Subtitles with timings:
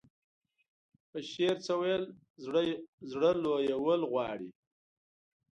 [1.09, 2.03] په شعر څه ويل
[3.13, 4.49] زړه لويول غواړي.